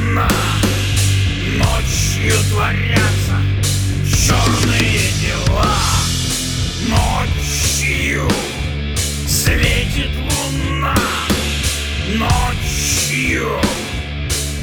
сна 0.00 0.28
Ночью 1.56 2.32
творятся 2.50 3.36
черные 4.04 5.00
дела. 5.20 5.76
Ночью 6.88 8.28
светит 9.26 10.10
луна. 10.16 10.94
Ночью 12.14 13.60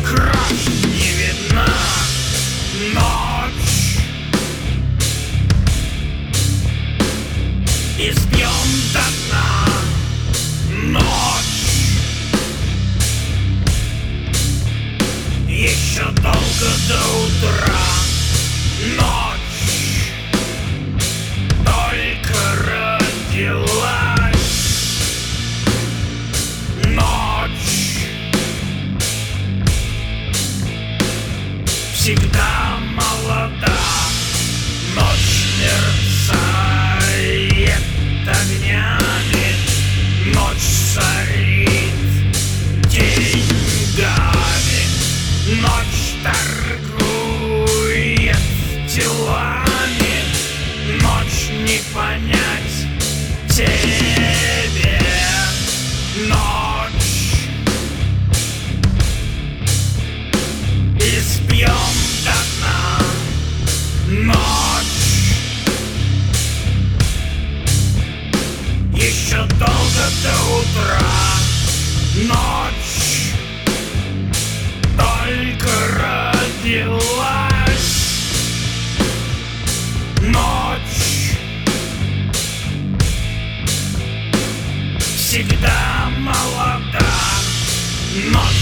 кровь 0.03 0.67
не 0.85 1.11
видна. 1.19 1.67
Ночь. 2.93 3.99
И 7.99 8.11
спьем 8.11 8.69
до 8.93 8.99
дна. 8.99 9.56
nunca 16.59 16.73
se 16.75 16.93
alterará. 16.93 17.96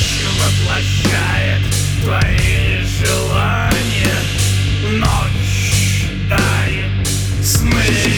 еще 0.05 0.27
твои 2.03 2.83
желания. 2.83 4.17
Ночь 4.99 6.05
дает 6.29 7.07
сны 7.43 8.14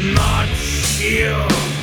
March 0.00 0.98
you. 0.98 1.79